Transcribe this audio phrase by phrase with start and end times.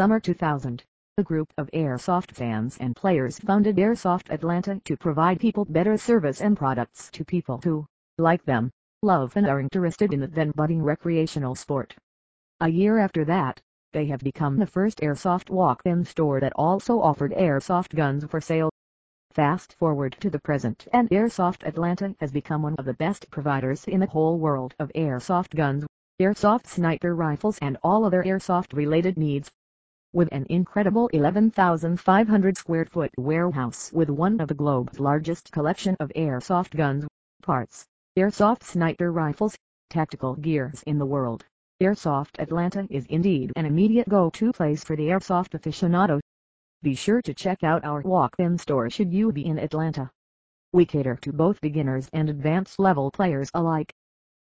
[0.00, 0.82] summer 2000,
[1.18, 6.40] a group of Airsoft fans and players founded Airsoft Atlanta to provide people better service
[6.40, 7.84] and products to people who,
[8.16, 8.70] like them,
[9.02, 11.94] love and are interested in the then budding recreational sport.
[12.60, 13.60] A year after that,
[13.92, 18.70] they have become the first Airsoft walk-in store that also offered Airsoft guns for sale.
[19.32, 23.84] Fast forward to the present and Airsoft Atlanta has become one of the best providers
[23.84, 25.84] in the whole world of Airsoft guns,
[26.18, 29.50] Airsoft sniper rifles and all other Airsoft related needs.
[30.12, 36.10] With an incredible 11,500 square foot warehouse with one of the globe's largest collection of
[36.16, 37.06] Airsoft guns,
[37.42, 37.86] parts,
[38.18, 39.56] Airsoft sniper rifles,
[39.88, 41.44] tactical gears in the world.
[41.80, 46.18] Airsoft Atlanta is indeed an immediate go-to place for the airsoft aficionado.
[46.82, 50.10] Be sure to check out our walk-in store should you be in Atlanta.
[50.72, 53.94] We cater to both beginners and advanced level players alike.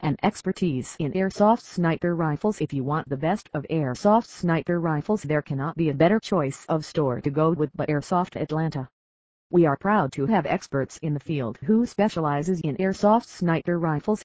[0.00, 5.22] An expertise in airsoft sniper rifles if you want the best of airsoft sniper rifles
[5.22, 8.88] there cannot be a better choice of store to go with but Airsoft Atlanta.
[9.50, 14.22] We are proud to have experts in the field who specializes in airsoft sniper rifles.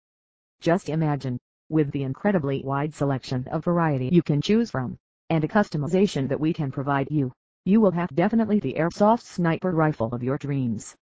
[0.59, 4.97] Just imagine, with the incredibly wide selection of variety you can choose from,
[5.29, 7.31] and a customization that we can provide you,
[7.65, 10.95] you will have definitely the airsoft sniper rifle of your dreams.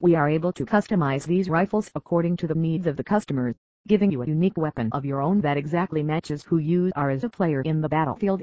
[0.00, 3.56] We are able to customize these rifles according to the needs of the customers,
[3.86, 7.22] giving you a unique weapon of your own that exactly matches who you are as
[7.22, 8.42] a player in the battlefield.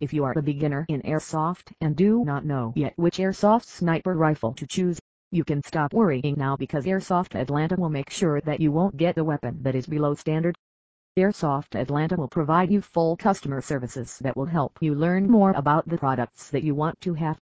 [0.00, 4.14] If you are a beginner in airsoft and do not know yet which airsoft sniper
[4.14, 5.00] rifle to choose,
[5.32, 9.18] you can stop worrying now because Airsoft Atlanta will make sure that you won't get
[9.18, 10.56] a weapon that is below standard.
[11.18, 15.86] Airsoft Atlanta will provide you full customer services that will help you learn more about
[15.88, 17.38] the products that you want to have.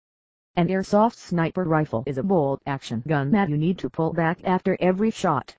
[0.56, 4.40] An Airsoft sniper rifle is a bolt action gun that you need to pull back
[4.44, 5.58] after every shot.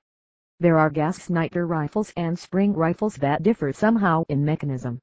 [0.60, 5.00] There are gas sniper rifles and spring rifles that differ somehow in mechanism.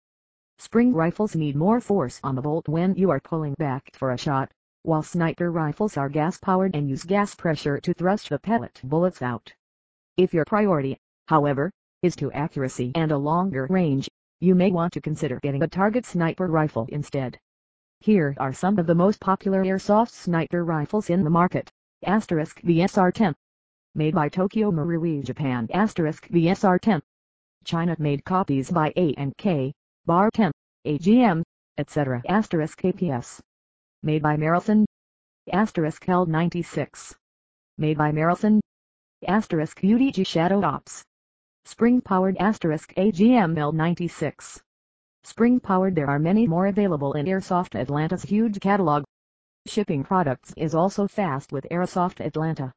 [0.58, 4.18] Spring rifles need more force on the bolt when you are pulling back for a
[4.18, 4.50] shot,
[4.84, 9.54] while sniper rifles are gas-powered and use gas pressure to thrust the pellet bullets out.
[10.16, 11.70] If your priority, however,
[12.02, 14.09] is to accuracy and a longer range,
[14.40, 17.38] you may want to consider getting a target sniper rifle instead.
[18.00, 21.70] Here are some of the most popular airsoft sniper rifles in the market.
[22.06, 23.36] Asterisk VSR-10
[23.94, 25.68] Made by Tokyo Marui Japan.
[25.74, 27.02] Asterisk VSR-10
[27.66, 29.74] China-made copies by A&K,
[30.06, 30.50] Bar 10,
[30.88, 31.44] AGM,
[31.78, 32.22] etc.
[32.25, 33.41] Asterisk APS
[34.01, 34.85] Made by Marelson.
[35.51, 37.16] Asterisk L96
[37.78, 38.62] Made by Marelson.
[39.28, 41.03] Asterisk UTG Shadow Ops.
[41.66, 44.62] Spring-powered asterisk AGML 96.
[45.25, 49.03] Spring-powered there are many more available in Airsoft Atlanta's huge catalog.
[49.68, 52.72] Shipping products is also fast with Airsoft Atlanta.